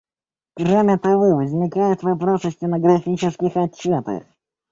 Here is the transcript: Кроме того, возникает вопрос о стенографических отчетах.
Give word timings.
Кроме 0.55 0.97
того, 0.97 1.35
возникает 1.35 2.01
вопрос 2.01 2.43
о 2.45 2.49
стенографических 2.49 3.55
отчетах. 3.55 4.23